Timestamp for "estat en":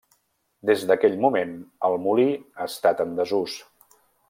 2.73-3.15